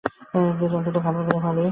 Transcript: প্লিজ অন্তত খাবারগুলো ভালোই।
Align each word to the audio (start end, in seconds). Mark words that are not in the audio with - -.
প্লিজ 0.55 0.71
অন্তত 0.75 0.95
খাবারগুলো 0.97 1.39
ভালোই। 1.39 1.69